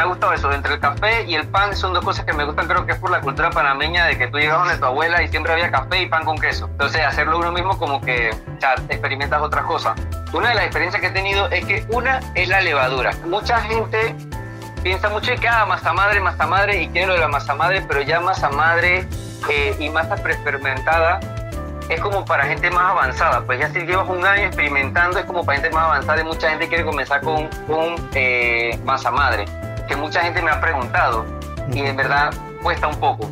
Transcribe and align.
me 0.00 0.04
ha 0.04 0.08
gustado 0.08 0.32
eso, 0.32 0.50
entre 0.50 0.72
el 0.72 0.80
café 0.80 1.24
y 1.24 1.34
el 1.34 1.46
pan 1.46 1.76
son 1.76 1.92
dos 1.92 2.02
cosas 2.02 2.24
que 2.24 2.32
me 2.32 2.42
gustan, 2.44 2.66
creo 2.66 2.86
que 2.86 2.92
es 2.92 2.98
por 2.98 3.10
la 3.10 3.20
cultura 3.20 3.50
panameña 3.50 4.06
de 4.06 4.16
que 4.16 4.28
tú 4.28 4.38
llegabas 4.38 4.72
de 4.72 4.78
tu 4.78 4.86
abuela 4.86 5.22
y 5.22 5.28
siempre 5.28 5.52
había 5.52 5.70
café 5.70 6.00
y 6.00 6.06
pan 6.06 6.24
con 6.24 6.38
queso. 6.38 6.68
Entonces 6.72 7.02
hacerlo 7.04 7.36
uno 7.36 7.52
mismo 7.52 7.76
como 7.76 8.00
que 8.00 8.30
experimentas 8.88 9.42
otras 9.42 9.66
cosas. 9.66 10.00
Una 10.32 10.48
de 10.48 10.54
las 10.54 10.64
experiencias 10.64 11.02
que 11.02 11.08
he 11.08 11.10
tenido 11.10 11.50
es 11.50 11.66
que 11.66 11.84
una 11.90 12.20
es 12.34 12.48
la 12.48 12.62
levadura. 12.62 13.10
Mucha 13.26 13.60
gente 13.60 14.14
piensa 14.82 15.10
mucho 15.10 15.34
que 15.34 15.46
ah, 15.46 15.66
masa 15.66 15.92
madre, 15.92 16.18
masa 16.18 16.46
madre 16.46 16.80
y 16.80 16.88
quiere 16.88 17.08
lo 17.08 17.12
de 17.12 17.20
la 17.20 17.28
masa 17.28 17.54
madre, 17.54 17.84
pero 17.86 18.00
ya 18.00 18.20
masa 18.20 18.48
madre 18.48 19.06
eh, 19.50 19.76
y 19.78 19.90
masa 19.90 20.16
prefermentada 20.16 21.20
es 21.90 22.00
como 22.00 22.24
para 22.24 22.44
gente 22.44 22.70
más 22.70 22.92
avanzada. 22.92 23.42
Pues 23.42 23.58
ya 23.58 23.68
si 23.68 23.80
llevas 23.80 24.08
un 24.08 24.24
año 24.24 24.46
experimentando, 24.46 25.18
es 25.18 25.24
como 25.26 25.44
para 25.44 25.60
gente 25.60 25.74
más 25.74 25.84
avanzada 25.84 26.20
y 26.20 26.24
mucha 26.24 26.48
gente 26.48 26.68
quiere 26.68 26.84
comenzar 26.84 27.20
con, 27.20 27.48
con 27.66 27.96
eh, 28.14 28.78
masa 28.84 29.10
madre, 29.10 29.44
que 29.90 29.96
mucha 29.96 30.20
gente 30.20 30.40
me 30.40 30.52
ha 30.52 30.60
preguntado 30.60 31.26
y 31.72 31.80
en 31.80 31.96
verdad 31.96 32.32
cuesta 32.62 32.86
un 32.86 33.00
poco. 33.00 33.28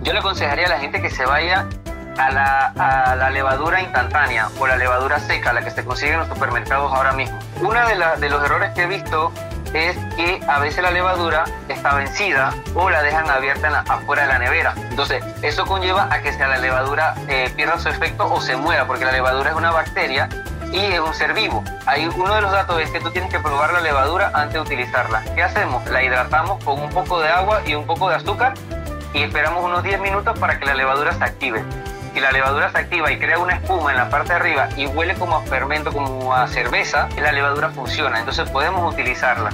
Yo 0.00 0.14
le 0.14 0.20
aconsejaría 0.20 0.64
a 0.64 0.70
la 0.70 0.78
gente 0.78 1.02
que 1.02 1.10
se 1.10 1.26
vaya 1.26 1.68
a 2.16 2.30
la, 2.30 2.72
a 2.78 3.14
la 3.16 3.28
levadura 3.28 3.82
instantánea 3.82 4.48
o 4.58 4.66
la 4.66 4.76
levadura 4.76 5.20
seca, 5.20 5.52
la 5.52 5.62
que 5.62 5.70
se 5.70 5.84
consigue 5.84 6.12
en 6.12 6.20
los 6.20 6.28
supermercados 6.28 6.90
ahora 6.90 7.12
mismo. 7.12 7.38
Uno 7.60 7.74
de, 7.86 7.96
de 8.18 8.30
los 8.30 8.42
errores 8.42 8.70
que 8.72 8.84
he 8.84 8.86
visto 8.86 9.30
es 9.74 9.94
que 10.16 10.40
a 10.48 10.58
veces 10.58 10.82
la 10.82 10.90
levadura 10.90 11.44
está 11.68 11.94
vencida 11.94 12.54
o 12.74 12.88
la 12.88 13.02
dejan 13.02 13.28
abierta 13.28 13.68
en 13.68 13.74
afuera 13.74 14.22
de 14.22 14.28
la 14.28 14.38
nevera. 14.38 14.72
Entonces, 14.88 15.22
eso 15.42 15.66
conlleva 15.66 16.08
a 16.10 16.22
que 16.22 16.32
sea 16.32 16.48
la 16.48 16.58
levadura 16.58 17.14
eh, 17.28 17.52
pierda 17.54 17.78
su 17.78 17.90
efecto 17.90 18.32
o 18.32 18.40
se 18.40 18.56
muera, 18.56 18.86
porque 18.86 19.04
la 19.04 19.12
levadura 19.12 19.50
es 19.50 19.56
una 19.56 19.70
bacteria 19.70 20.30
y 20.74 20.80
es 20.80 21.00
un 21.00 21.14
ser 21.14 21.32
vivo. 21.34 21.62
Hay 21.86 22.06
uno 22.06 22.34
de 22.34 22.40
los 22.42 22.50
datos 22.50 22.80
es 22.80 22.90
que 22.90 23.00
tú 23.00 23.10
tienes 23.10 23.30
que 23.30 23.38
probar 23.38 23.72
la 23.72 23.80
levadura 23.80 24.32
antes 24.34 24.54
de 24.54 24.60
utilizarla. 24.60 25.22
¿Qué 25.34 25.42
hacemos? 25.42 25.88
La 25.88 26.02
hidratamos 26.02 26.62
con 26.64 26.80
un 26.80 26.90
poco 26.90 27.20
de 27.20 27.28
agua 27.28 27.62
y 27.64 27.74
un 27.74 27.86
poco 27.86 28.08
de 28.08 28.16
azúcar 28.16 28.54
y 29.12 29.22
esperamos 29.22 29.64
unos 29.64 29.84
10 29.84 30.00
minutos 30.00 30.36
para 30.38 30.58
que 30.58 30.66
la 30.66 30.74
levadura 30.74 31.12
se 31.12 31.24
active 31.24 31.64
si 32.12 32.20
la 32.20 32.30
levadura 32.30 32.70
se 32.70 32.78
activa 32.78 33.10
y 33.10 33.18
crea 33.18 33.40
una 33.40 33.54
espuma 33.54 33.90
en 33.90 33.96
la 33.96 34.08
parte 34.08 34.28
de 34.28 34.34
arriba 34.36 34.68
y 34.76 34.86
huele 34.86 35.16
como 35.16 35.36
a 35.36 35.42
fermento, 35.42 35.92
como 35.92 36.32
a 36.32 36.46
cerveza, 36.46 37.08
la 37.20 37.32
levadura 37.32 37.70
funciona, 37.70 38.20
entonces 38.20 38.48
podemos 38.50 38.92
utilizarla 38.92 39.50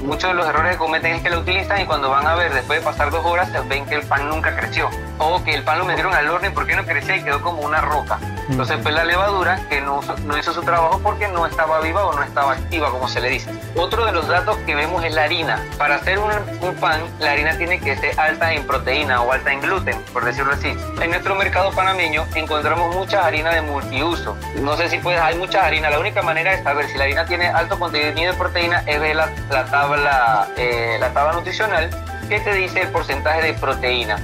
muchos 0.00 0.30
de 0.30 0.34
los 0.34 0.46
errores 0.46 0.72
que 0.72 0.78
cometen 0.78 1.14
es 1.14 1.22
que 1.22 1.30
lo 1.30 1.40
utilizan 1.40 1.80
y 1.80 1.86
cuando 1.86 2.10
van 2.10 2.26
a 2.26 2.34
ver, 2.34 2.52
después 2.52 2.80
de 2.80 2.84
pasar 2.84 3.10
dos 3.10 3.24
horas, 3.24 3.50
ven 3.68 3.86
que 3.86 3.96
el 3.96 4.02
pan 4.02 4.28
nunca 4.28 4.56
creció. 4.56 4.88
O 5.18 5.42
que 5.44 5.54
el 5.54 5.62
pan 5.62 5.78
lo 5.78 5.84
metieron 5.84 6.14
al 6.14 6.28
horno 6.28 6.48
y 6.48 6.50
porque 6.50 6.74
no 6.74 6.84
crecía 6.84 7.16
y 7.16 7.22
quedó 7.22 7.42
como 7.42 7.62
una 7.62 7.80
roca. 7.80 8.18
Entonces 8.48 8.78
fue 8.82 8.90
la 8.90 9.04
levadura 9.04 9.60
que 9.68 9.80
no, 9.80 10.00
no 10.24 10.38
hizo 10.38 10.52
su 10.52 10.62
trabajo 10.62 10.98
porque 11.02 11.28
no 11.28 11.46
estaba 11.46 11.80
viva 11.80 12.04
o 12.06 12.12
no 12.14 12.22
estaba 12.22 12.52
activa, 12.52 12.90
como 12.90 13.06
se 13.06 13.20
le 13.20 13.28
dice. 13.28 13.52
Otro 13.76 14.06
de 14.06 14.12
los 14.12 14.26
datos 14.26 14.56
que 14.66 14.74
vemos 14.74 15.04
es 15.04 15.14
la 15.14 15.24
harina. 15.24 15.62
Para 15.78 15.96
hacer 15.96 16.18
un, 16.18 16.30
un 16.60 16.74
pan, 16.76 17.02
la 17.18 17.32
harina 17.32 17.56
tiene 17.56 17.78
que 17.78 17.96
ser 17.96 18.18
alta 18.18 18.52
en 18.52 18.66
proteína 18.66 19.20
o 19.22 19.30
alta 19.30 19.52
en 19.52 19.60
gluten, 19.60 20.02
por 20.12 20.24
decirlo 20.24 20.54
así. 20.54 20.74
En 21.00 21.10
nuestro 21.10 21.34
mercado 21.34 21.70
panameño 21.72 22.26
encontramos 22.34 22.94
mucha 22.94 23.24
harina 23.24 23.50
de 23.50 23.62
multiuso. 23.62 24.36
No 24.56 24.76
sé 24.76 24.88
si 24.88 24.98
puedes, 24.98 25.20
hay 25.20 25.36
mucha 25.36 25.64
harina. 25.64 25.90
La 25.90 26.00
única 26.00 26.22
manera 26.22 26.56
de 26.56 26.62
saber 26.62 26.88
si 26.88 26.98
la 26.98 27.04
harina 27.04 27.26
tiene 27.26 27.48
alto 27.48 27.78
contenido 27.78 28.32
de 28.32 28.38
proteína 28.38 28.82
es 28.86 28.98
ver 28.98 29.14
la, 29.14 29.28
la 29.50 29.66
tabla 29.66 29.89
tabla, 29.90 30.48
eh, 30.56 30.96
la 31.00 31.12
tabla 31.12 31.32
nutricional 31.32 31.90
que 32.28 32.38
te 32.40 32.54
dice 32.54 32.82
el 32.82 32.88
porcentaje 32.88 33.42
de 33.42 33.54
proteína. 33.54 34.18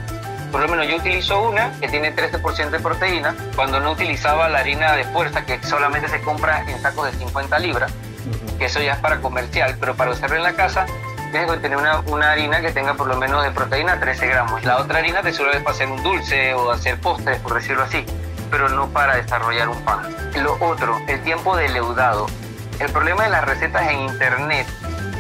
Por 0.53 0.61
lo 0.61 0.69
menos 0.69 0.87
yo 0.87 0.97
utilizo 0.97 1.43
una 1.43 1.73
que 1.81 1.89
tiene 1.89 2.15
13% 2.15 2.71
de 2.71 2.79
proteína 2.79 3.35
cuando 3.57 3.81
no 3.81 3.91
utilizaba 3.91 4.49
la 4.49 4.61
harina 4.61 4.93
de 4.93 5.05
fuerza 5.05 5.45
que 5.45 5.61
solamente 5.63 6.09
se 6.09 6.21
compra 6.21 6.65
en 6.69 6.81
sacos 6.81 7.11
de 7.11 7.19
50 7.19 7.59
libras, 7.59 7.93
que 8.59 8.67
eso 8.67 8.81
ya 8.81 8.93
es 8.93 8.99
para 9.01 9.21
comercial, 9.21 9.77
pero 9.81 9.97
para 9.97 10.13
usarlo 10.13 10.37
en 10.37 10.45
la 10.45 10.53
casa 10.53 10.87
tienes 11.33 11.51
que 11.51 11.59
tener 11.59 11.77
una, 11.77 12.01
una, 12.07 12.31
harina 12.31 12.61
que 12.61 12.71
tenga 12.71 12.95
por 12.95 13.09
lo 13.09 13.17
menos 13.17 13.43
de 13.43 13.51
proteína 13.51 13.99
13 13.99 14.27
gramos. 14.29 14.65
La 14.65 14.79
otra 14.79 15.01
harina 15.01 15.21
te 15.23 15.33
sirve 15.33 15.59
para 15.61 15.73
hacer 15.73 15.89
un 15.89 16.03
dulce 16.03 16.55
o 16.55 16.71
hacer 16.71 17.01
postres, 17.01 17.41
por 17.41 17.55
decirlo 17.55 17.83
así, 17.83 18.07
pero 18.53 18.69
no 18.69 18.89
para 18.91 19.17
desarrollar 19.17 19.69
un 19.69 19.83
pan. 19.85 20.15
Lo 20.37 20.57
otro, 20.65 20.97
el 21.09 21.21
tiempo 21.23 21.57
de 21.57 21.69
leudado. 21.69 22.27
El 22.79 22.93
problema 22.93 23.25
de 23.25 23.31
las 23.31 23.45
recetas 23.45 23.91
en 23.91 24.01
internet 24.03 24.67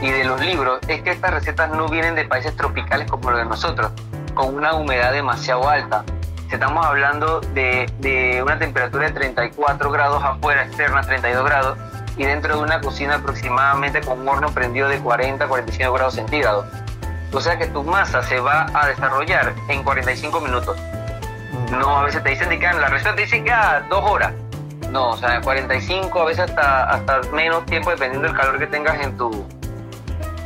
y 0.01 0.11
de 0.11 0.25
los 0.25 0.41
libros 0.41 0.81
es 0.89 1.03
que 1.03 1.11
estas 1.11 1.33
recetas 1.33 1.71
no 1.71 1.89
vienen 1.89 2.15
de 2.15 2.25
países 2.25 2.55
tropicales 2.57 3.11
como 3.11 3.31
los 3.31 3.39
de 3.39 3.47
nosotros, 3.47 3.93
con 4.35 4.55
una 4.55 4.75
humedad 4.75 5.13
demasiado 5.13 5.69
alta. 5.69 6.05
Estamos 6.51 6.87
hablando 6.87 7.41
de, 7.41 7.91
de 7.99 8.43
una 8.43 8.59
temperatura 8.59 9.07
de 9.07 9.13
34 9.13 9.91
grados 9.91 10.23
afuera, 10.23 10.65
externa 10.65 11.03
32 11.03 11.45
grados, 11.45 11.79
y 12.17 12.25
dentro 12.25 12.57
de 12.57 12.63
una 12.63 12.81
cocina 12.81 13.17
aproximadamente 13.17 14.01
con 14.01 14.21
un 14.21 14.29
horno 14.29 14.51
prendido 14.51 14.89
de 14.89 14.99
40 14.99 15.47
45 15.47 15.93
grados 15.93 16.15
centígrados. 16.15 16.67
O 17.33 17.41
sea 17.41 17.59
que 17.59 17.67
tu 17.67 17.83
masa 17.83 18.23
se 18.23 18.39
va 18.41 18.67
a 18.73 18.87
desarrollar 18.87 19.53
en 19.69 19.83
45 19.83 20.41
minutos. 20.41 20.79
No, 21.71 21.99
a 21.99 22.05
veces 22.05 22.23
te 22.23 22.31
dicen 22.31 22.49
que 22.49 22.67
la 22.67 22.89
receta 22.89 23.15
te 23.15 23.23
dice 23.23 23.43
que 23.43 23.53
a 23.53 23.81
dos 23.91 24.09
horas. 24.09 24.33
No, 24.91 25.11
o 25.11 25.17
sea, 25.17 25.41
45, 25.41 26.21
a 26.21 26.25
veces 26.25 26.49
hasta, 26.49 26.91
hasta 26.91 27.21
menos 27.33 27.67
tiempo 27.67 27.91
dependiendo 27.91 28.29
del 28.29 28.37
calor 28.37 28.59
que 28.59 28.67
tengas 28.69 29.01
en 29.01 29.17
tu, 29.17 29.45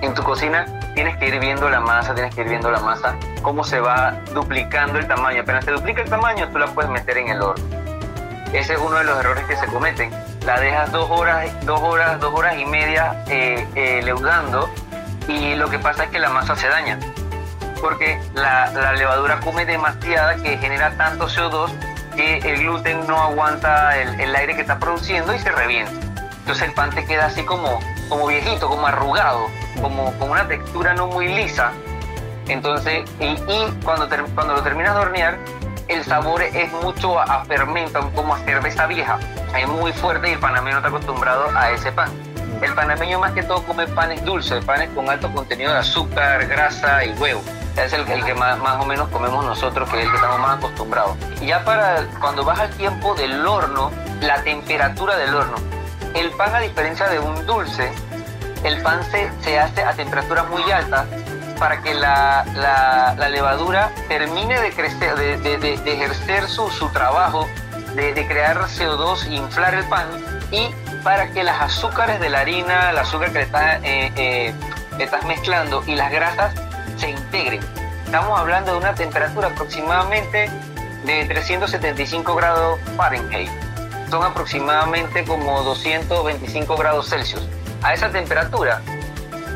en 0.02 0.14
tu 0.14 0.22
cocina 0.22 0.66
tienes 0.94 1.16
que 1.18 1.28
ir 1.28 1.38
viendo 1.40 1.68
la 1.68 1.80
masa, 1.80 2.14
tienes 2.14 2.34
que 2.34 2.42
ir 2.42 2.48
viendo 2.48 2.70
la 2.70 2.80
masa, 2.80 3.16
cómo 3.42 3.64
se 3.64 3.80
va 3.80 4.18
duplicando 4.32 4.98
el 4.98 5.06
tamaño. 5.06 5.42
Apenas 5.42 5.64
se 5.64 5.72
duplica 5.72 6.02
el 6.02 6.10
tamaño, 6.10 6.48
tú 6.50 6.58
la 6.58 6.66
puedes 6.68 6.90
meter 6.90 7.18
en 7.18 7.28
el 7.28 7.42
horno. 7.42 7.64
Ese 8.52 8.74
es 8.74 8.80
uno 8.80 8.96
de 8.96 9.04
los 9.04 9.18
errores 9.18 9.44
que 9.44 9.56
se 9.56 9.66
cometen. 9.66 10.10
La 10.44 10.58
dejas 10.58 10.90
dos 10.90 11.08
horas, 11.10 11.48
dos 11.64 11.80
horas, 11.80 12.18
dos 12.20 12.34
horas 12.34 12.58
y 12.58 12.64
media 12.64 13.24
eh, 13.28 13.66
eh, 13.74 14.00
leudando 14.02 14.68
y 15.28 15.54
lo 15.54 15.68
que 15.70 15.78
pasa 15.78 16.04
es 16.04 16.10
que 16.10 16.18
la 16.18 16.30
masa 16.30 16.56
se 16.56 16.68
daña. 16.68 16.98
Porque 17.80 18.20
la, 18.34 18.92
levadura 18.92 19.40
come 19.40 19.64
demasiada 19.64 20.36
que 20.36 20.58
genera 20.58 20.90
tanto 20.96 21.28
CO2 21.28 21.70
que 22.16 22.38
el 22.38 22.60
gluten 22.60 23.06
no 23.06 23.22
aguanta 23.22 23.96
el, 23.96 24.20
el 24.20 24.34
aire 24.34 24.54
que 24.54 24.62
está 24.62 24.78
produciendo 24.78 25.34
y 25.34 25.38
se 25.38 25.52
revienta. 25.52 25.92
Entonces 26.40 26.68
el 26.68 26.74
pan 26.74 26.90
te 26.90 27.04
queda 27.04 27.26
así 27.26 27.44
como, 27.44 27.78
como 28.08 28.26
viejito, 28.26 28.68
como 28.68 28.86
arrugado 28.86 29.46
como 29.80 30.12
con 30.18 30.30
una 30.30 30.46
textura 30.46 30.94
no 30.94 31.06
muy 31.08 31.28
lisa. 31.28 31.72
Entonces, 32.48 33.04
y, 33.20 33.36
cuando, 33.84 34.08
cuando 34.34 34.54
lo 34.54 34.62
terminas 34.62 34.94
de 34.94 35.00
hornear, 35.00 35.38
el 35.88 36.04
sabor 36.04 36.42
es 36.42 36.72
mucho 36.72 37.18
a, 37.18 37.44
fermento, 37.44 38.10
como 38.14 38.34
a 38.34 38.38
cerveza 38.40 38.86
vieja. 38.86 39.18
Es 39.56 39.68
muy 39.68 39.92
fuerte 39.92 40.28
y 40.28 40.32
el 40.32 40.38
panameño 40.38 40.74
no 40.74 40.78
está 40.78 40.88
acostumbrado 40.88 41.46
a 41.56 41.70
ese 41.70 41.90
pan. 41.92 42.10
El 42.62 42.74
panameño 42.74 43.18
más 43.18 43.32
que 43.32 43.42
todo 43.42 43.62
come 43.64 43.86
panes 43.88 44.24
dulces, 44.24 44.64
panes 44.64 44.90
con 44.90 45.08
alto 45.08 45.32
contenido 45.32 45.72
de 45.72 45.78
azúcar, 45.78 46.46
grasa 46.46 47.04
y 47.04 47.12
huevo. 47.14 47.42
Es 47.76 47.92
el, 47.92 48.06
el 48.08 48.24
que 48.24 48.34
más, 48.34 48.58
más, 48.58 48.82
o 48.82 48.86
menos 48.86 49.08
comemos 49.08 49.44
nosotros, 49.44 49.88
que 49.88 49.98
es 49.98 50.04
el 50.04 50.10
que 50.10 50.16
estamos 50.16 50.38
más 50.40 50.58
acostumbrados. 50.58 51.16
Y 51.40 51.46
ya 51.46 51.64
para 51.64 52.04
cuando 52.20 52.44
baja 52.44 52.64
el 52.64 52.76
tiempo 52.76 53.14
del 53.14 53.46
horno, 53.46 53.90
la 54.20 54.42
temperatura 54.42 55.16
del 55.16 55.34
horno. 55.34 55.56
El 56.14 56.30
pan, 56.32 56.54
a 56.54 56.60
diferencia 56.60 57.08
de 57.08 57.18
un 57.18 57.46
dulce, 57.46 57.90
el 58.64 58.82
pan 58.82 59.00
se, 59.10 59.58
hace 59.58 59.82
a 59.82 59.92
temperaturas 59.94 60.48
muy 60.48 60.70
altas 60.70 61.06
para 61.58 61.82
que 61.82 61.94
la, 61.94 62.44
levadura 63.30 63.92
termine 64.08 64.60
de 64.60 64.72
crecer, 64.72 65.14
de, 65.16 65.74
ejercer 65.86 66.48
su, 66.48 66.68
trabajo, 66.92 67.48
de, 67.94 68.12
crear 68.26 68.58
CO2 68.58 69.26
e 69.26 69.34
inflar 69.34 69.74
el 69.74 69.84
pan 69.84 70.06
y 70.50 70.70
para 71.02 71.30
que 71.30 71.42
las 71.44 71.60
azúcares 71.60 72.20
de 72.20 72.28
la 72.28 72.40
harina, 72.40 72.90
el 72.90 72.98
azúcar 72.98 73.32
que 73.32 73.40
eh, 73.42 74.12
eh, 74.16 74.54
estás 74.98 75.24
mezclando 75.24 75.82
y 75.86 75.94
las 75.94 76.10
grasas 76.10 76.54
se 76.96 77.10
integren. 77.10 77.60
Estamos 78.04 78.38
hablando 78.38 78.72
de 78.72 78.78
una 78.78 78.94
temperatura 78.94 79.48
aproximadamente 79.48 80.50
de 81.04 81.24
375 81.26 82.34
grados 82.34 82.78
Fahrenheit. 82.96 83.50
Son 84.10 84.22
aproximadamente 84.24 85.24
como 85.24 85.62
225 85.62 86.76
grados 86.76 87.08
Celsius 87.08 87.46
a 87.82 87.94
esa 87.94 88.10
temperatura, 88.10 88.82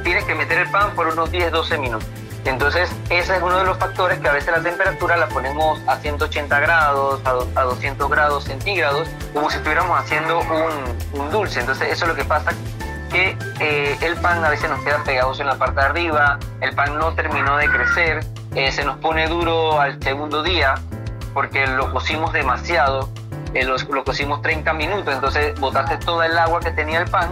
tienes 0.02 0.24
que 0.24 0.34
meter 0.34 0.58
el 0.58 0.70
pan 0.70 0.94
por 0.94 1.08
unos 1.08 1.30
10-12 1.30 1.78
minutos. 1.78 2.08
Entonces, 2.44 2.94
ese 3.08 3.36
es 3.36 3.42
uno 3.42 3.58
de 3.58 3.64
los 3.64 3.78
factores 3.78 4.18
que 4.18 4.28
a 4.28 4.32
veces 4.32 4.50
la 4.50 4.62
temperatura 4.62 5.16
la 5.16 5.28
ponemos 5.28 5.80
a 5.86 5.96
180 5.96 6.60
grados, 6.60 7.20
a, 7.24 7.62
200 7.62 8.10
grados 8.10 8.44
centígrados, 8.44 9.08
como 9.32 9.48
si 9.48 9.56
estuviéramos 9.56 9.98
haciendo 9.98 10.40
un, 10.40 11.30
dulce. 11.30 11.60
Entonces, 11.60 11.88
eso 11.90 12.04
es 12.04 12.08
lo 12.10 12.14
que 12.14 12.24
pasa, 12.24 12.50
que 13.10 13.36
eh, 13.60 13.96
el 14.02 14.16
pan 14.16 14.44
a 14.44 14.50
veces 14.50 14.68
nos 14.68 14.80
queda 14.80 15.02
pegados 15.04 15.40
en 15.40 15.46
la 15.46 15.56
parte 15.56 15.80
de 15.80 15.86
arriba, 15.86 16.38
el 16.60 16.74
pan 16.74 16.98
no 16.98 17.14
terminó 17.14 17.56
de 17.56 17.68
crecer, 17.68 18.24
eh, 18.54 18.70
se 18.70 18.84
nos 18.84 18.98
pone 18.98 19.26
duro 19.26 19.80
al 19.80 20.00
segundo 20.02 20.42
día 20.42 20.74
porque 21.32 21.66
lo 21.66 21.92
cocimos 21.92 22.32
demasiado, 22.32 23.08
eh, 23.54 23.64
lo, 23.64 23.76
lo 23.76 24.04
cocimos 24.04 24.42
30 24.42 24.72
minutos, 24.74 25.12
entonces 25.14 25.58
botaste 25.58 25.96
toda 25.96 26.26
el 26.26 26.36
agua 26.38 26.60
que 26.60 26.70
tenía 26.70 27.00
el 27.00 27.10
pan 27.10 27.30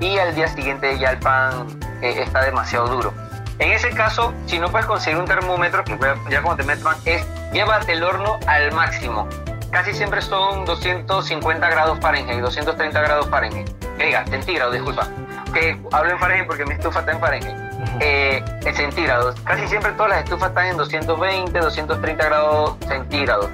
y 0.00 0.18
al 0.18 0.34
día 0.34 0.48
siguiente 0.48 0.98
ya 0.98 1.10
el 1.10 1.18
pan 1.18 1.66
eh, 2.02 2.22
está 2.22 2.42
demasiado 2.44 2.86
duro. 2.88 3.12
En 3.58 3.70
ese 3.72 3.90
caso, 3.90 4.32
si 4.46 4.58
no 4.58 4.68
puedes 4.70 4.86
conseguir 4.86 5.18
un 5.18 5.26
termómetro, 5.26 5.84
que 5.84 5.96
ya 6.28 6.42
como 6.42 6.56
te 6.56 6.64
metan, 6.64 6.96
es 7.04 7.24
llévate 7.52 7.92
el 7.92 8.02
horno 8.02 8.38
al 8.46 8.72
máximo. 8.72 9.28
Casi 9.70 9.92
siempre 9.94 10.22
son 10.22 10.64
250 10.64 11.68
grados 11.68 11.98
Fahrenheit, 12.00 12.40
230 12.40 13.00
grados 13.00 13.28
Fahrenheit. 13.28 13.68
Que 13.96 14.06
diga, 14.06 14.24
centígrados, 14.26 14.72
disculpa. 14.74 15.06
Que 15.52 15.78
hablo 15.92 16.12
en 16.12 16.18
Fahrenheit 16.18 16.46
porque 16.46 16.64
mi 16.64 16.74
estufa 16.74 17.00
está 17.00 17.12
en 17.12 17.20
Fahrenheit. 17.20 17.56
eh, 18.00 18.42
centígrados. 18.74 19.40
Casi 19.42 19.66
siempre 19.68 19.92
todas 19.92 20.10
las 20.10 20.24
estufas 20.24 20.48
están 20.48 20.66
en 20.66 20.76
220, 20.76 21.58
230 21.58 22.24
grados 22.24 22.76
centígrados. 22.88 23.50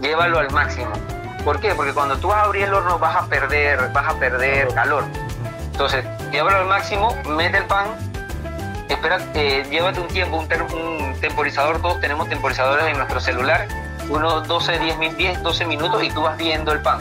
Llévalo 0.00 0.38
al 0.38 0.50
máximo. 0.52 0.90
¿Por 1.44 1.58
qué? 1.60 1.74
Porque 1.74 1.92
cuando 1.92 2.16
tú 2.18 2.28
vas 2.28 2.38
a 2.38 2.42
abrir 2.44 2.64
el 2.64 2.74
horno 2.74 2.98
vas 2.98 3.16
a 3.16 3.26
perder, 3.26 3.90
vas 3.92 4.14
a 4.14 4.18
perder 4.18 4.72
calor. 4.74 5.04
Entonces, 5.72 6.04
llévalo 6.30 6.58
al 6.58 6.66
máximo, 6.66 7.16
mete 7.26 7.58
el 7.58 7.64
pan, 7.64 7.86
espera, 8.88 9.18
eh, 9.34 9.64
llévate 9.70 10.00
un 10.00 10.08
tiempo, 10.08 10.36
un, 10.36 10.46
un, 10.78 11.20
temporizador, 11.20 11.80
todos 11.80 12.00
tenemos 12.00 12.28
temporizadores 12.28 12.86
en 12.86 12.98
nuestro 12.98 13.20
celular, 13.20 13.66
unos 14.08 14.46
12, 14.46 14.78
10, 14.78 15.16
10, 15.16 15.42
12 15.42 15.64
minutos 15.64 16.02
y 16.02 16.10
tú 16.10 16.22
vas 16.22 16.36
viendo 16.36 16.72
el 16.72 16.82
pan. 16.82 17.00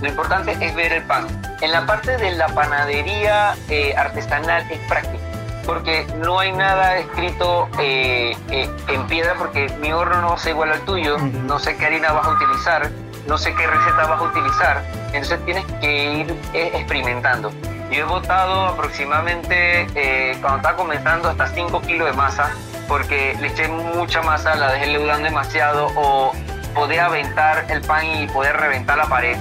Lo 0.00 0.08
importante 0.08 0.56
es 0.60 0.74
ver 0.74 0.92
el 0.92 1.02
pan. 1.04 1.26
En 1.60 1.72
la 1.72 1.86
parte 1.86 2.16
de 2.16 2.32
la 2.32 2.48
panadería 2.48 3.56
eh, 3.68 3.94
artesanal 3.96 4.70
es 4.70 4.78
práctico, 4.88 5.22
porque 5.64 6.06
no 6.18 6.38
hay 6.38 6.52
nada 6.52 6.98
escrito 6.98 7.68
eh, 7.80 8.36
en 8.50 9.06
piedra, 9.06 9.34
porque 9.36 9.68
mi 9.80 9.92
horno 9.92 10.20
no 10.20 10.36
ser 10.36 10.52
igual 10.52 10.70
al 10.70 10.80
tuyo, 10.82 11.18
no 11.18 11.58
sé 11.58 11.76
qué 11.76 11.86
harina 11.86 12.12
vas 12.12 12.26
a 12.26 12.30
utilizar, 12.30 12.90
no 13.26 13.36
sé 13.36 13.52
qué 13.54 13.66
receta 13.66 14.06
vas 14.06 14.20
a 14.20 14.24
utilizar, 14.24 14.84
entonces 15.06 15.44
tienes 15.44 15.64
que 15.80 16.12
ir 16.12 16.36
experimentando. 16.52 17.50
Yo 17.90 18.00
he 18.00 18.04
botado 18.04 18.66
aproximadamente, 18.66 19.86
eh, 19.94 20.36
cuando 20.40 20.56
estaba 20.56 20.76
comenzando, 20.76 21.28
hasta 21.28 21.46
5 21.46 21.80
kilos 21.82 22.10
de 22.10 22.12
masa, 22.14 22.50
porque 22.88 23.36
le 23.40 23.48
eché 23.48 23.68
mucha 23.68 24.22
masa, 24.22 24.56
la 24.56 24.72
dejé 24.72 24.86
leudando 24.86 25.24
demasiado, 25.24 25.92
o 25.94 26.32
poder 26.74 27.00
aventar 27.00 27.64
el 27.68 27.80
pan 27.82 28.04
y 28.04 28.26
poder 28.26 28.56
reventar 28.56 28.98
la 28.98 29.06
pared, 29.06 29.36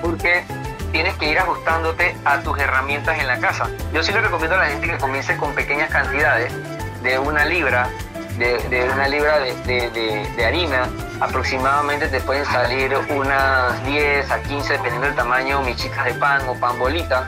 porque 0.00 0.44
tienes 0.92 1.14
que 1.16 1.30
ir 1.30 1.38
ajustándote 1.38 2.14
a 2.24 2.40
tus 2.40 2.56
herramientas 2.58 3.18
en 3.18 3.26
la 3.26 3.38
casa. 3.38 3.68
Yo 3.92 4.02
sí 4.02 4.12
le 4.12 4.20
recomiendo 4.20 4.54
a 4.56 4.60
la 4.60 4.66
gente 4.66 4.86
que 4.86 4.98
comience 4.98 5.36
con 5.36 5.52
pequeñas 5.54 5.90
cantidades, 5.90 6.52
de 7.02 7.18
una 7.18 7.44
libra, 7.44 7.88
de, 8.38 8.90
una 8.94 9.08
libra 9.08 9.40
de, 9.40 9.90
de, 9.90 10.46
harina, 10.46 10.88
aproximadamente 11.20 12.06
te 12.06 12.20
pueden 12.20 12.44
salir 12.44 12.96
unas 13.10 13.84
10 13.84 14.30
a 14.30 14.40
15, 14.40 14.72
dependiendo 14.74 15.08
del 15.08 15.16
tamaño, 15.16 15.62
michitas 15.62 16.04
de 16.04 16.14
pan 16.14 16.42
o 16.48 16.54
pan 16.54 16.78
bolita 16.78 17.26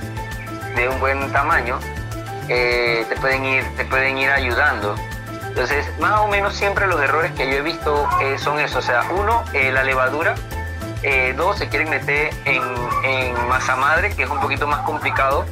de 0.74 0.88
un 0.88 0.98
buen 1.00 1.32
tamaño, 1.32 1.78
eh, 2.48 3.06
te, 3.08 3.16
pueden 3.16 3.44
ir, 3.44 3.64
te 3.76 3.84
pueden 3.84 4.18
ir 4.18 4.30
ayudando. 4.30 4.94
Entonces, 5.48 5.86
más 6.00 6.20
o 6.20 6.28
menos 6.28 6.54
siempre 6.54 6.86
los 6.86 7.00
errores 7.00 7.32
que 7.32 7.46
yo 7.46 7.58
he 7.58 7.62
visto 7.62 8.08
eh, 8.20 8.38
son 8.38 8.58
eso. 8.58 8.80
O 8.80 8.82
sea, 8.82 9.04
uno, 9.10 9.44
eh, 9.52 9.70
la 9.72 9.84
levadura. 9.84 10.34
dos, 11.36 11.58
se 11.58 11.68
quieren 11.68 11.90
meter 11.90 12.30
en, 12.44 13.48
masa 13.48 13.76
madre, 13.76 14.10
que 14.14 14.24
es 14.24 14.30
un 14.30 14.40
poquito 14.40 14.66
más 14.66 14.80
complicado, 14.80 15.44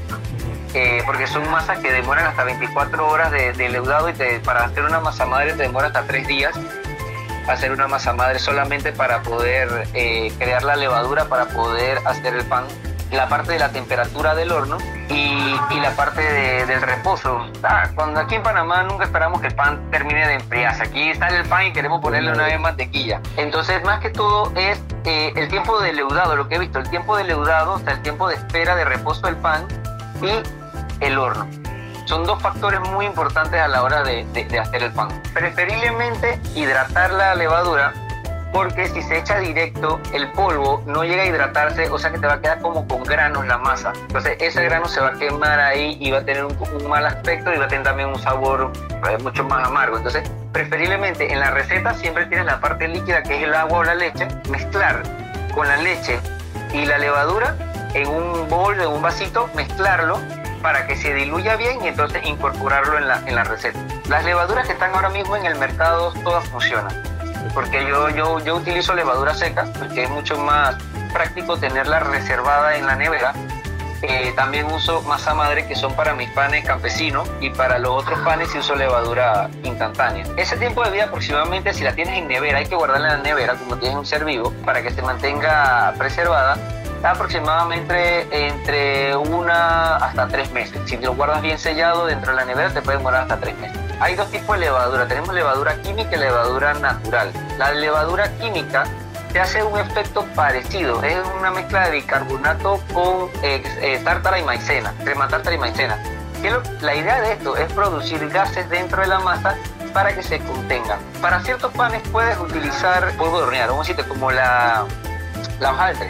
porque 1.04 1.26
son 1.26 1.48
masas 1.50 1.78
que 1.80 1.92
demoran 1.92 2.26
hasta 2.26 2.44
24 2.44 3.06
horas 3.06 3.30
de, 3.30 3.68
leudado 3.68 4.08
y 4.08 4.14
para 4.42 4.64
hacer 4.64 4.82
una 4.84 5.00
masa 5.00 5.26
madre 5.26 5.52
te 5.52 5.64
demora 5.64 5.88
hasta 5.88 6.04
3 6.04 6.26
días 6.26 6.54
hacer 7.48 7.70
una 7.72 7.86
masa 7.86 8.14
madre 8.14 8.38
solamente 8.38 8.92
para 8.92 9.22
poder 9.22 9.68
crear 10.38 10.62
la 10.62 10.76
levadura, 10.76 11.26
para 11.26 11.44
poder 11.46 11.98
hacer 12.06 12.34
el 12.34 12.44
pan 12.46 12.64
la 13.12 13.28
parte 13.28 13.52
de 13.52 13.58
la 13.58 13.70
temperatura 13.70 14.34
del 14.34 14.50
horno 14.52 14.78
y, 15.08 15.52
la 15.80 15.90
parte 15.96 16.22
del 16.22 16.80
reposo. 16.80 17.44
Ah, 17.64 17.88
cuando 17.94 18.20
aquí 18.20 18.36
en 18.36 18.42
Panamá 18.42 18.84
nunca 18.84 19.04
esperamos 19.04 19.40
que 19.40 19.48
el 19.48 19.54
pan 19.54 19.90
termine 19.90 20.26
de 20.28 20.34
enfriarse. 20.34 20.84
Aquí 20.84 21.12
sale 21.14 21.38
el 21.38 21.48
pan 21.48 21.66
y 21.66 21.72
queremos 21.72 22.00
ponerle 22.00 22.30
una 22.30 22.44
vez 22.44 22.60
mantequilla. 22.60 23.20
Entonces, 23.36 23.82
más 23.84 23.98
que 23.98 24.10
todo 24.10 24.52
es 24.54 24.80
eh, 25.04 25.32
el 25.34 25.48
tiempo 25.48 25.80
de 25.80 25.92
leudado, 25.92 26.36
lo 26.36 26.48
que 26.48 26.54
he 26.54 26.58
visto, 26.60 26.78
el 26.78 26.88
tiempo 26.88 27.16
de 27.16 27.24
leudado, 27.24 27.74
o 27.74 27.78
sea, 27.80 27.94
el 27.94 28.02
tiempo 28.02 28.28
de 28.28 28.36
espera 28.36 28.76
de 28.76 28.84
reposo 28.84 29.26
del 29.26 29.36
pan 29.36 29.66
y 30.22 31.04
el 31.04 31.18
horno. 31.18 31.48
Son 32.06 32.24
dos 32.24 32.40
factores 32.40 32.80
muy 32.90 33.06
importantes 33.06 33.60
a 33.60 33.66
la 33.66 33.82
hora 33.82 34.04
de, 34.04 34.24
de 34.24 34.58
hacer 34.58 34.84
el 34.84 34.92
pan. 34.92 35.08
Preferiblemente 35.34 36.40
hidratar 36.54 37.10
la 37.12 37.34
levadura 37.34 37.92
porque 38.52 38.86
si 38.86 39.02
se 39.02 39.18
echa 39.18 39.38
directo, 39.38 39.98
el 40.12 40.30
polvo 40.32 40.82
no 40.86 41.04
llega 41.04 41.22
a 41.22 41.26
hidratarse, 41.26 41.88
o 41.88 41.98
sea 41.98 42.10
que 42.10 42.18
te 42.18 42.26
va 42.26 42.34
a 42.34 42.40
quedar 42.40 42.60
como 42.60 42.86
con 42.86 43.02
granos 43.02 43.46
la 43.46 43.58
masa. 43.58 43.92
Entonces 44.02 44.36
ese 44.40 44.62
grano 44.64 44.86
se 44.86 45.00
va 45.00 45.08
a 45.08 45.12
quemar 45.14 45.58
ahí 45.58 45.96
y 46.00 46.10
va 46.10 46.18
a 46.18 46.24
tener 46.24 46.44
un, 46.44 46.56
mal 46.88 47.06
aspecto 47.06 47.52
y 47.52 47.58
va 47.58 47.64
a 47.64 47.68
tener 47.68 47.84
también 47.84 48.08
un 48.10 48.18
sabor 48.18 48.70
eh, 49.08 49.18
mucho 49.22 49.44
más 49.44 49.66
amargo. 49.66 49.96
Entonces, 49.96 50.28
preferiblemente 50.52 51.32
en 51.32 51.40
la 51.40 51.50
receta 51.50 51.94
siempre 51.94 52.26
tienes 52.26 52.46
la 52.46 52.60
parte 52.60 52.86
líquida 52.88 53.22
que 53.22 53.38
es 53.38 53.42
el 53.44 53.54
agua 53.54 53.78
o 53.78 53.84
la 53.84 53.94
leche, 53.94 54.28
mezclar 54.50 55.02
con 55.54 55.66
la 55.66 55.76
leche 55.78 56.20
y 56.74 56.84
la 56.84 56.98
levadura 56.98 57.56
en 57.94 58.08
un 58.08 58.48
bol, 58.48 58.78
en 58.80 58.88
un 58.88 59.00
vasito, 59.00 59.48
mezclarlo 59.54 60.18
para 60.60 60.86
que 60.86 60.96
se 60.96 61.12
diluya 61.14 61.56
bien 61.56 61.82
y 61.82 61.88
entonces 61.88 62.24
incorporarlo 62.24 62.98
en 62.98 63.08
la, 63.08 63.22
en 63.26 63.34
la 63.34 63.44
receta. 63.44 63.78
Las 64.08 64.24
levaduras 64.24 64.66
que 64.66 64.74
están 64.74 64.94
ahora 64.94 65.08
mismo 65.08 65.36
en 65.36 65.46
el 65.46 65.56
mercado 65.56 66.12
todas 66.22 66.46
funcionan 66.48 67.11
porque 67.54 67.84
yo, 67.86 68.08
yo, 68.10 68.38
yo 68.40 68.56
utilizo 68.56 68.94
levadura 68.94 69.34
seca, 69.34 69.66
porque 69.78 70.04
es 70.04 70.10
mucho 70.10 70.38
más 70.38 70.76
práctico 71.12 71.56
tenerla 71.56 72.00
reservada 72.00 72.76
en 72.76 72.86
la 72.86 72.96
nevera. 72.96 73.32
Eh, 74.02 74.32
también 74.34 74.66
uso 74.66 75.00
masa 75.02 75.32
madre 75.32 75.64
que 75.68 75.76
son 75.76 75.94
para 75.94 76.12
mis 76.12 76.28
panes 76.30 76.64
campesinos 76.64 77.28
y 77.40 77.50
para 77.50 77.78
los 77.78 77.92
otros 78.02 78.18
panes 78.20 78.50
sí 78.50 78.58
uso 78.58 78.74
levadura 78.74 79.48
instantánea. 79.62 80.24
Ese 80.36 80.56
tiempo 80.56 80.82
de 80.82 80.90
vida 80.90 81.04
aproximadamente 81.04 81.72
si 81.72 81.84
la 81.84 81.94
tienes 81.94 82.18
en 82.18 82.26
nevera 82.26 82.58
hay 82.58 82.66
que 82.66 82.74
guardarla 82.74 83.12
en 83.12 83.18
la 83.18 83.22
nevera 83.22 83.54
como 83.54 83.76
tienes 83.76 83.96
un 83.96 84.04
ser 84.04 84.24
vivo 84.24 84.52
para 84.64 84.82
que 84.82 84.90
se 84.90 85.02
mantenga 85.02 85.94
preservada 85.98 86.56
aproximadamente 87.04 88.26
entre 88.48 89.14
una 89.16 89.96
hasta 89.96 90.26
tres 90.26 90.50
meses. 90.50 90.80
Si 90.86 90.96
lo 90.96 91.14
guardas 91.14 91.40
bien 91.40 91.58
sellado 91.58 92.06
dentro 92.06 92.32
de 92.32 92.38
la 92.38 92.44
nevera 92.44 92.74
te 92.74 92.82
puede 92.82 92.98
demorar 92.98 93.22
hasta 93.22 93.38
tres 93.38 93.56
meses. 93.58 93.81
Hay 94.02 94.16
dos 94.16 94.28
tipos 94.32 94.58
de 94.58 94.66
levadura. 94.66 95.06
Tenemos 95.06 95.32
levadura 95.32 95.80
química 95.80 96.16
y 96.16 96.18
levadura 96.18 96.74
natural. 96.74 97.30
La 97.56 97.70
levadura 97.70 98.28
química 98.38 98.82
te 99.32 99.38
hace 99.38 99.62
un 99.62 99.78
efecto 99.78 100.26
parecido. 100.34 101.00
Es 101.04 101.18
una 101.38 101.52
mezcla 101.52 101.88
de 101.88 101.92
bicarbonato 101.92 102.80
con 102.92 103.30
eh, 103.44 103.62
eh, 103.80 104.00
tártara 104.02 104.40
y 104.40 104.42
maicena, 104.42 104.92
crema 105.04 105.28
tártara 105.28 105.54
y 105.54 105.58
maicena. 105.58 105.96
La 106.80 106.96
idea 106.96 107.20
de 107.20 107.34
esto 107.34 107.56
es 107.56 107.72
producir 107.72 108.28
gases 108.28 108.68
dentro 108.68 109.02
de 109.02 109.06
la 109.06 109.20
masa 109.20 109.54
para 109.94 110.12
que 110.12 110.24
se 110.24 110.40
contengan. 110.40 110.98
Para 111.20 111.40
ciertos 111.40 111.72
panes 111.72 112.02
puedes 112.10 112.36
utilizar 112.40 113.12
polvo 113.16 113.38
de 113.38 113.44
hornear, 113.44 113.70
a 113.70 113.78
decirte 113.78 114.02
como 114.02 114.32
la, 114.32 114.84
la 115.60 115.70
hojaldre 115.70 116.08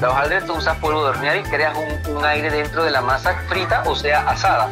la 0.00 0.10
hojaldre 0.10 0.42
tú 0.42 0.54
usas 0.54 0.76
polvo 0.78 1.04
de 1.04 1.10
hornear 1.10 1.36
y 1.36 1.42
creas 1.42 1.76
un, 2.08 2.24
aire 2.24 2.50
dentro 2.50 2.84
de 2.84 2.90
la 2.90 3.00
masa 3.00 3.34
frita, 3.48 3.82
o 3.86 3.94
sea, 3.94 4.28
asada. 4.28 4.68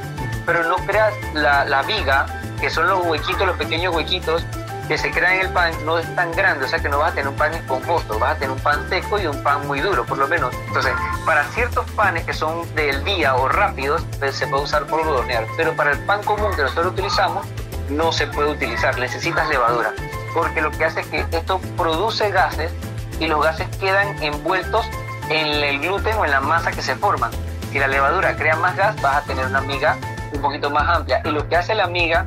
Pero 0.46 0.64
no 0.64 0.76
creas 0.86 1.12
la, 1.34 1.82
viga, 1.82 2.26
que 2.60 2.70
son 2.70 2.86
los 2.86 3.04
huequitos, 3.06 3.46
los 3.46 3.56
pequeños 3.56 3.94
huequitos 3.94 4.44
que 4.90 4.98
se 4.98 5.10
crean 5.12 5.34
en 5.34 5.40
el 5.42 5.50
pan, 5.50 5.72
no 5.84 5.98
es 5.98 6.16
tan 6.16 6.32
grande, 6.32 6.64
o 6.64 6.68
sea 6.68 6.80
que 6.80 6.88
no 6.88 6.98
vas 6.98 7.12
a 7.12 7.14
tener 7.14 7.28
un 7.28 7.36
pan 7.36 7.54
esponjoso, 7.54 8.18
vas 8.18 8.32
a 8.32 8.34
tener 8.34 8.50
un 8.50 8.58
pan 8.58 8.88
seco 8.88 9.20
y 9.20 9.26
un 9.26 9.40
pan 9.44 9.64
muy 9.68 9.78
duro, 9.78 10.04
por 10.04 10.18
lo 10.18 10.26
menos. 10.26 10.52
Entonces, 10.66 10.92
para 11.24 11.44
ciertos 11.44 11.88
panes 11.92 12.24
que 12.24 12.32
son 12.32 12.74
del 12.74 13.04
día 13.04 13.36
o 13.36 13.48
rápidos, 13.48 14.04
pues, 14.18 14.34
se 14.34 14.48
puede 14.48 14.64
usar 14.64 14.86
polvo 14.86 15.12
de 15.12 15.20
hornear, 15.20 15.46
pero 15.56 15.76
para 15.76 15.92
el 15.92 15.98
pan 16.00 16.24
común 16.24 16.50
que 16.56 16.62
nosotros 16.62 16.88
utilizamos, 16.88 17.46
no 17.88 18.10
se 18.10 18.26
puede 18.26 18.50
utilizar, 18.50 18.98
necesitas 18.98 19.48
levadura, 19.48 19.92
porque 20.34 20.60
lo 20.60 20.72
que 20.72 20.84
hace 20.84 21.02
es 21.02 21.06
que 21.06 21.24
esto 21.30 21.60
produce 21.76 22.30
gases 22.30 22.72
y 23.20 23.28
los 23.28 23.44
gases 23.44 23.68
quedan 23.76 24.20
envueltos 24.20 24.84
en 25.28 25.46
el 25.46 25.78
gluten 25.78 26.16
o 26.18 26.24
en 26.24 26.32
la 26.32 26.40
masa 26.40 26.72
que 26.72 26.82
se 26.82 26.96
forma. 26.96 27.30
Si 27.70 27.78
la 27.78 27.86
levadura 27.86 28.34
crea 28.34 28.56
más 28.56 28.76
gas, 28.76 29.00
vas 29.00 29.18
a 29.18 29.22
tener 29.22 29.46
una 29.46 29.60
miga 29.60 29.96
un 30.32 30.40
poquito 30.40 30.68
más 30.70 30.88
amplia. 30.88 31.22
Y 31.24 31.30
lo 31.30 31.48
que 31.48 31.56
hace 31.56 31.76
la 31.76 31.86
miga 31.86 32.26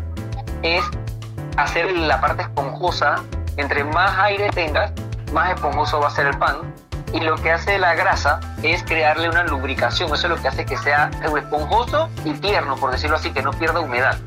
es 0.64 0.84
hacer 1.58 1.92
la 1.92 2.20
parte 2.20 2.44
esponjosa. 2.44 3.16
Entre 3.58 3.84
más 3.84 4.18
aire 4.18 4.50
tengas, 4.50 4.92
más 5.32 5.52
esponjoso 5.52 6.00
va 6.00 6.08
a 6.08 6.12
ser 6.12 6.28
el 6.28 6.38
pan. 6.38 6.74
Y 7.14 7.20
lo 7.20 7.36
que 7.36 7.52
hace 7.52 7.78
la 7.78 7.94
grasa 7.94 8.40
es 8.64 8.84
crearle 8.84 9.30
una 9.30 9.44
lubricación. 9.44 10.12
Eso 10.12 10.28
es 10.28 10.30
lo 10.30 10.42
que 10.42 10.48
hace 10.48 10.66
que 10.66 10.78
sea 10.78 11.12
esponjoso 11.22 12.10
y 12.26 12.34
tierno, 12.34 12.76
por 12.78 12.92
decirlo 12.92 13.18
así, 13.18 13.32
que 13.32 13.44
no 13.44 13.52
pierda 13.52 13.82
humedad. 13.82 14.18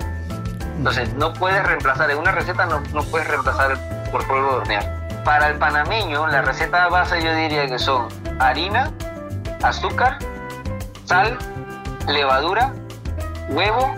Entonces, 0.77 1.13
no 1.15 1.33
puedes 1.33 1.65
reemplazar, 1.67 2.11
en 2.11 2.19
una 2.19 2.33
receta 2.33 2.67
no, 2.67 2.81
no 2.93 3.03
puedes 3.05 3.27
reemplazar 3.27 3.77
por 4.13 4.27
polvo 4.29 4.51
de 4.51 4.57
hornear. 4.59 5.23
Para 5.25 5.49
el 5.49 5.59
panameño, 5.59 6.29
la 6.29 6.43
receta 6.43 6.87
base 6.89 7.21
yo 7.21 7.35
diría 7.35 7.67
que 7.67 7.79
son 7.79 8.07
harina, 8.39 8.93
azúcar, 9.63 10.19
sal, 11.07 11.37
levadura, 12.07 12.73
huevo 13.49 13.93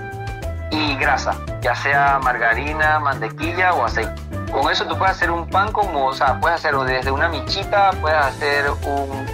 y 0.70 0.96
grasa, 0.96 1.34
ya 1.60 1.74
sea 1.74 2.18
margarina, 2.22 2.98
mantequilla 2.98 3.74
o 3.74 3.84
aceite. 3.84 4.12
Con 4.50 4.70
eso 4.70 4.86
tú 4.86 4.96
puedes 4.96 5.16
hacer 5.16 5.30
un 5.30 5.48
pan 5.48 5.72
como, 5.72 6.06
o 6.06 6.14
sea, 6.14 6.40
puedes 6.40 6.58
hacerlo 6.58 6.84
desde 6.84 7.10
una 7.10 7.28
michita, 7.28 7.90
puedes 8.00 8.18
hacer 8.18 8.70
un, 8.70 9.26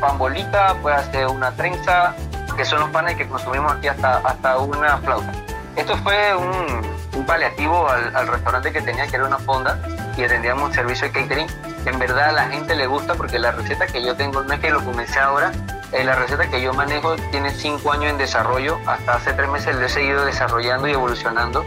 pan 0.00 0.18
bolita, 0.18 0.74
puedes 0.82 1.00
hacer 1.00 1.26
una 1.26 1.50
trenza, 1.52 2.14
que 2.56 2.64
son 2.64 2.80
los 2.80 2.90
panes 2.90 3.16
que 3.16 3.28
consumimos 3.28 3.72
aquí 3.72 3.88
hasta, 3.88 4.18
hasta 4.18 4.58
una 4.58 4.98
flauta. 4.98 5.32
Esto 5.76 5.96
fue 5.98 6.34
un, 6.36 7.26
paliativo 7.26 7.88
al, 7.88 8.14
al, 8.14 8.28
restaurante 8.28 8.70
que 8.70 8.82
tenía, 8.82 9.06
que 9.06 9.16
era 9.16 9.24
una 9.24 9.38
fonda, 9.38 9.78
y 10.16 10.24
atendíamos 10.24 10.74
servicio 10.74 11.06
de 11.06 11.12
catering 11.12 11.48
en 11.86 11.98
verdad 11.98 12.30
a 12.30 12.32
la 12.32 12.48
gente 12.48 12.74
le 12.74 12.86
gusta 12.86 13.14
porque 13.14 13.38
la 13.38 13.52
receta 13.52 13.86
que 13.86 14.02
yo 14.02 14.16
tengo 14.16 14.42
no 14.42 14.54
es 14.54 14.60
que 14.60 14.70
lo 14.70 14.82
comencé 14.84 15.18
ahora, 15.18 15.52
Eh, 15.94 16.02
la 16.02 16.16
receta 16.16 16.50
que 16.50 16.60
yo 16.60 16.74
manejo 16.74 17.14
tiene 17.30 17.50
cinco 17.50 17.92
años 17.92 18.10
en 18.10 18.18
desarrollo. 18.18 18.78
Hasta 18.84 19.14
hace 19.14 19.32
tres 19.32 19.48
meses 19.48 19.76
lo 19.76 19.86
he 19.86 19.88
seguido 19.88 20.24
desarrollando 20.24 20.88
y 20.88 20.92
evolucionando 20.92 21.64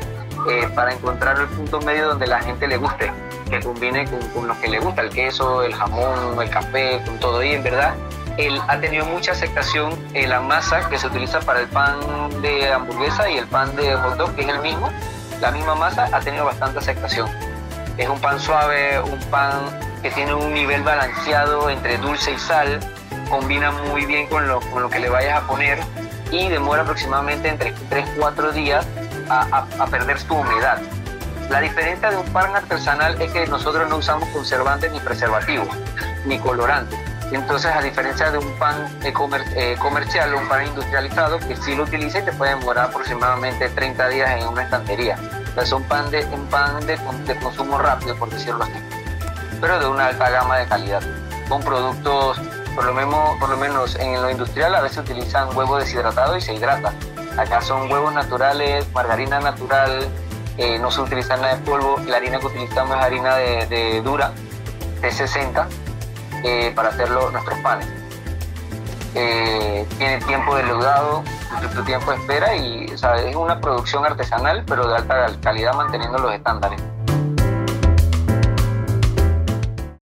eh, 0.50 0.68
para 0.76 0.92
encontrar 0.92 1.40
el 1.40 1.48
punto 1.48 1.80
medio 1.80 2.10
donde 2.10 2.28
la 2.28 2.42
gente 2.42 2.68
le 2.68 2.76
guste, 2.76 3.10
que 3.50 3.62
combine 3.62 4.06
con, 4.34 4.46
lo 4.48 4.60
que 4.60 4.68
le 4.68 4.80
gusta, 4.80 5.02
el 5.02 5.12
queso, 5.12 5.64
el 5.64 5.74
jamón, 5.74 6.42
el 6.42 6.50
café, 6.50 7.02
con 7.06 7.18
todo. 7.20 7.42
Y 7.42 7.54
en 7.54 7.64
verdad, 7.64 7.96
él 8.38 8.62
ha 8.68 8.78
tenido 8.80 9.06
mucha 9.06 9.32
aceptación 9.32 9.98
en 10.14 10.30
la 10.30 10.42
masa 10.42 10.90
que 10.90 10.98
se 10.98 11.08
utiliza 11.08 11.40
para 11.40 11.62
el 11.62 11.68
pan 11.68 11.98
de 12.42 12.70
hamburguesa 12.70 13.30
y 13.30 13.38
el 13.38 13.48
pan 13.48 13.74
de 13.78 13.96
hot 13.96 14.18
dog, 14.18 14.36
que 14.36 14.42
es 14.42 14.50
el 14.50 14.60
mismo. 14.60 14.92
La 15.40 15.52
misma 15.52 15.76
masa 15.76 16.10
ha 16.12 16.20
tenido 16.20 16.44
bastante 16.44 16.80
aceptación. 16.80 17.30
Es 17.98 18.10
un 18.10 18.20
pan 18.20 18.42
suave, 18.42 19.00
un 19.00 19.20
pan 19.32 19.62
que 20.02 20.12
tiene 20.12 20.34
un 20.34 20.54
nivel 20.54 20.84
balanceado 20.84 21.70
entre 21.70 21.98
dulce 21.98 22.34
y 22.34 22.38
sal, 22.38 22.80
combina 23.28 23.72
muy 23.72 24.06
bien 24.06 24.28
con 24.28 24.48
lo, 24.48 24.60
con 24.72 24.82
lo 24.84 24.90
que 24.90 25.00
le 25.00 25.10
vayas 25.10 25.44
a 25.44 25.48
poner 25.48 25.80
y 26.32 26.50
demora 26.50 26.82
aproximadamente 26.82 27.48
entre 27.48 27.74
3-4 27.90 28.52
días 28.52 28.86
a, 29.30 29.66
a, 29.80 29.88
perder 29.88 30.20
su 30.20 30.34
humedad. 30.34 30.80
La 31.50 31.62
diferencia 31.62 32.12
de 32.12 32.18
un 32.18 32.26
pan 32.34 32.56
artesanal 32.56 33.22
es 33.22 33.32
que 33.32 33.48
nosotros 33.48 33.90
no 33.90 33.98
usamos 33.98 34.28
conservantes 34.30 34.92
ni 34.92 35.00
preservativos, 35.00 35.70
ni 36.26 36.40
colorantes. 36.40 37.00
Entonces, 37.32 37.72
a 37.74 37.82
diferencia 37.82 38.32
de 38.32 38.38
un 38.38 38.58
pan 38.58 38.88
eh, 39.04 39.76
comercial 39.80 40.34
o 40.34 40.40
un 40.40 40.48
pan 40.48 40.66
industrializado, 40.66 41.40
que 41.40 41.58
sí 41.58 41.76
lo 41.76 41.84
utiliza 41.84 42.20
y 42.20 42.24
te 42.24 42.32
puede 42.32 42.56
demorar 42.56 42.86
aproximadamente 42.86 43.68
30 43.70 44.08
días 44.10 44.42
en 44.42 44.48
una 44.48 44.64
estantería. 44.64 45.18
Es 45.62 45.72
un 45.72 45.84
pan 45.84 46.10
de, 46.10 46.24
un 46.26 46.46
pan 46.48 46.86
de, 46.86 46.98
de 47.26 47.36
consumo 47.40 47.80
rápido, 47.80 48.16
por 48.16 48.30
decirlo 48.30 48.64
así, 48.64 48.80
pero 49.60 49.80
de 49.80 49.88
una 49.88 50.08
alta 50.08 50.30
gama 50.30 50.58
de 50.58 50.68
calidad, 50.68 51.02
con 51.50 51.62
productos, 51.62 52.40
por 52.78 52.86
lo, 52.86 52.94
menos, 52.94 53.36
por 53.40 53.50
lo 53.50 53.58
menos 53.58 53.96
en 53.96 54.22
lo 54.22 54.30
industrial 54.30 54.76
a 54.76 54.82
veces 54.82 55.00
utilizan 55.00 55.50
huevo 55.58 55.80
deshidratado 55.80 56.38
y 56.38 56.42
se 56.42 56.54
hidrata. 56.54 56.94
Acá 57.36 57.60
son 57.60 57.92
huevos 57.92 58.14
naturales, 58.14 58.86
margarina 58.94 59.40
natural, 59.40 60.08
eh, 60.60 60.78
no 60.78 60.92
se 60.92 61.02
utiliza 61.02 61.38
nada 61.38 61.56
de 61.56 61.64
polvo, 61.64 62.00
la 62.06 62.18
harina 62.18 62.38
que 62.38 62.46
utilizamos 62.46 62.96
es 62.98 63.04
harina 63.04 63.36
de, 63.36 64.00
dura, 64.04 64.32
de 65.02 65.12
60, 65.12 65.68
eh, 66.44 66.72
para 66.76 66.90
hacerlo 66.90 67.32
nuestros 67.32 67.58
panes. 67.62 67.88
Eh, 69.16 69.84
tiene 69.98 70.20
tiempo 70.20 70.56
de 70.56 70.62
leudado, 70.62 71.24
tu 71.74 71.84
tiempo 71.84 72.12
de 72.12 72.18
espera 72.18 72.56
y 72.56 72.86
es 72.86 73.02
una 73.36 73.60
producción 73.60 74.06
artesanal 74.06 74.64
pero 74.68 74.88
de 74.88 74.98
alta 74.98 75.32
calidad 75.42 75.74
manteniendo 75.74 76.20
los 76.20 76.32
estándares. 76.32 76.80